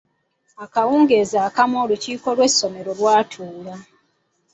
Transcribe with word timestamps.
Akawungeezi 0.63 1.37
akamu 1.47 1.75
olukiiko 1.83 2.29
lw'essomero 2.35 2.91
lwatuula. 2.99 3.75